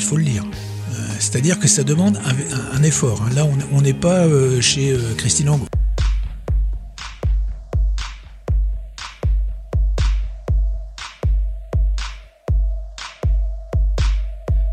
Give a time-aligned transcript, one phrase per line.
[0.00, 0.44] faut le lire.
[0.44, 2.18] Euh, C'est-à-dire que ça demande
[2.72, 3.22] un, effort.
[3.22, 3.30] hein.
[3.34, 5.66] Là, on- on n'est pas euh, chez euh, Christine Angot.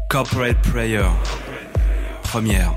[0.09, 1.03] Corporate Prayer.
[2.23, 2.73] Première.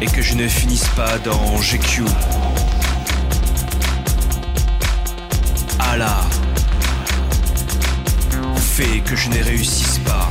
[0.00, 2.04] Et que je ne finisse pas dans GQ.
[5.78, 6.22] Allah,
[8.56, 10.28] fais que je ne réussisse pas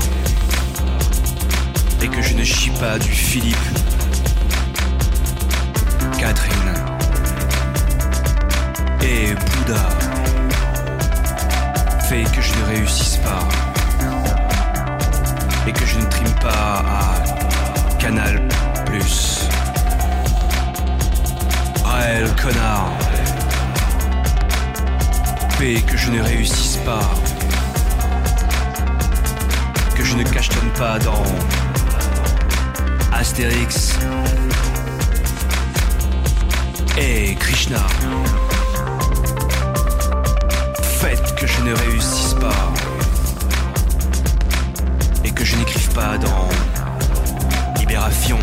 [2.01, 3.57] et que je ne chie pas du Philippe.
[6.19, 6.73] Catherine
[9.01, 9.89] et Bouddha.
[12.09, 13.62] Fais que je ne réussisse pas
[16.41, 18.47] pas à Canal
[18.85, 19.47] Plus.
[21.83, 22.91] Raël connard.
[25.57, 27.09] Fais que je ne réussisse pas.
[29.95, 31.23] Que je ne cachetonne pas dans
[33.13, 33.97] Astérix
[36.97, 37.79] et Krishna.
[40.99, 42.82] Faites que je ne réussisse pas
[45.93, 46.49] pas dans
[47.79, 48.39] Libération.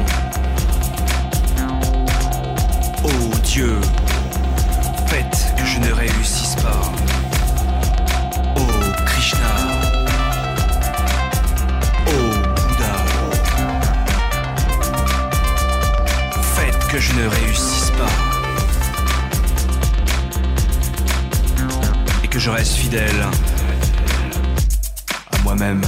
[3.02, 3.08] Oh
[3.44, 3.80] Dieu,
[5.06, 6.92] faites que je ne réussisse pas.
[8.56, 8.60] Oh
[9.06, 9.38] Krishna.
[12.06, 12.30] Oh
[12.68, 12.96] Bouddha.
[16.54, 18.14] Faites que je ne réussisse pas.
[22.22, 23.26] Et que je reste fidèle
[25.32, 25.80] à moi-même.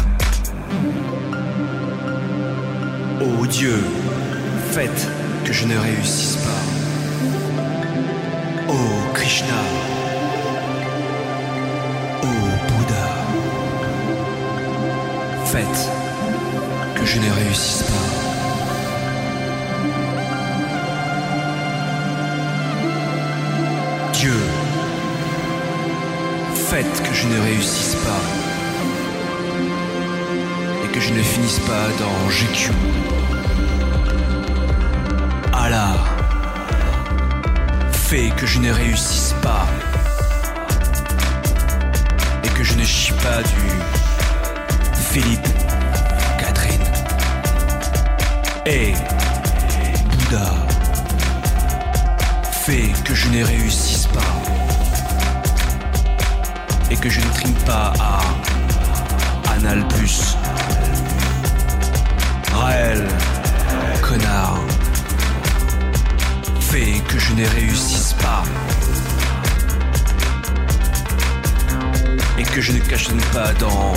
[3.25, 3.79] Oh Dieu,
[4.73, 5.09] faites
[5.45, 6.65] que je ne réussisse pas.
[8.69, 9.61] Oh Krishna.
[12.25, 12.27] Oh
[12.67, 13.07] Bouddha.
[15.45, 15.89] Faites
[16.97, 18.09] que je ne réussisse pas.
[24.15, 24.35] Dieu,
[26.71, 28.23] faites que je ne réussisse pas
[30.85, 32.73] et que je ne finisse pas dans GQ.
[38.37, 39.67] Que je ne réussisse pas
[42.45, 45.49] et que je ne chie pas du Philippe,
[46.39, 46.87] Catherine
[48.67, 48.95] et
[50.11, 50.55] Bouddha.
[52.65, 54.35] Fais que je ne réussisse pas
[56.91, 58.21] et que je ne trime pas à
[59.55, 60.37] Anal Plus.
[62.53, 63.07] Raël,
[64.03, 64.62] connard.
[67.13, 68.43] Que je ne réussisse pas
[72.39, 73.93] et que je ne cachetonne pas dans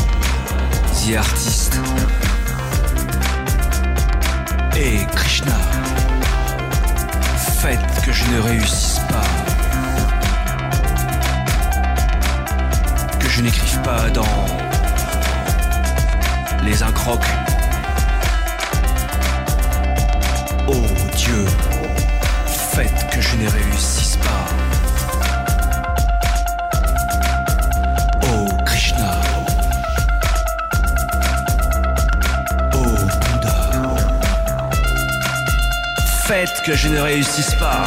[0.94, 1.80] The Artist
[4.76, 5.56] et Krishna.
[7.62, 9.30] Faites que je ne réussisse pas.
[13.18, 14.46] Que je n'écrive pas dans
[16.64, 17.22] Les Incrocs.
[20.68, 21.46] Oh Dieu,
[23.16, 24.46] que je ne réussisse pas.
[28.24, 29.22] Oh Krishna.
[32.74, 32.84] Oh
[33.22, 33.96] Bouddha.
[36.26, 37.86] Faites que je ne réussisse pas.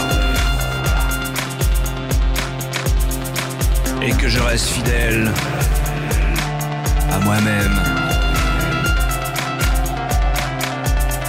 [4.00, 5.30] Et que je reste fidèle
[7.12, 7.78] à moi-même.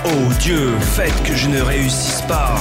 [0.06, 2.56] Oh Dieu, faites que je ne réussisse pas.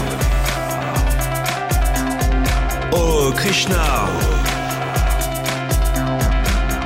[2.93, 4.09] Oh Krishna.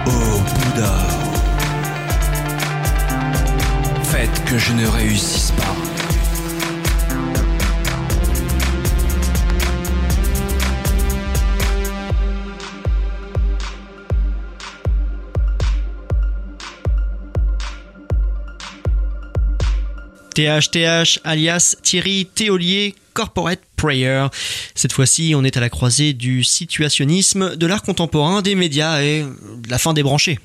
[0.06, 0.96] Oh Bouddha.
[4.04, 5.62] Faites que je ne réussisse pas.
[20.34, 24.26] THTH alias Thierry Théolier Corporate Prayer.
[24.74, 29.24] Cette fois-ci, on est à la croisée du situationnisme, de l'art contemporain, des médias et
[29.68, 30.38] la fin des branchés.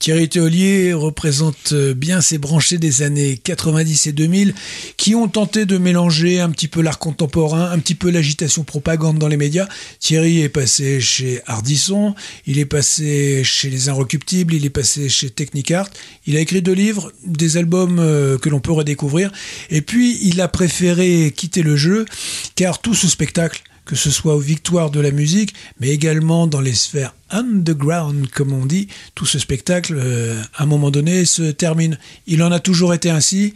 [0.00, 4.54] Thierry Théolier représente bien ces branchés des années 90 et 2000
[4.96, 9.18] qui ont tenté de mélanger un petit peu l'art contemporain, un petit peu l'agitation propagande
[9.18, 9.68] dans les médias.
[9.98, 12.14] Thierry est passé chez Ardisson,
[12.46, 15.90] il est passé chez Les Inrecuptibles, il est passé chez Technicart.
[16.26, 19.30] Il a écrit deux livres, des albums euh, que l'on peut redécouvrir.
[19.68, 22.06] Et puis, il a préféré quitter le jeu
[22.54, 26.60] car tout ce spectacle que ce soit aux victoires de la musique, mais également dans
[26.60, 31.50] les sphères underground, comme on dit, tout ce spectacle, euh, à un moment donné, se
[31.50, 31.98] termine.
[32.28, 33.52] Il en a toujours été ainsi.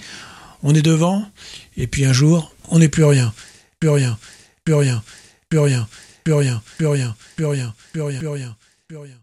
[0.64, 1.24] On est devant,
[1.76, 3.32] et puis un jour, on n'est plus rien,
[3.78, 4.18] plus rien,
[4.64, 5.04] plus rien,
[5.48, 5.86] plus rien,
[6.24, 8.56] plus rien, plus rien, plus rien, plus rien, plus rien,
[8.88, 9.14] plus rien.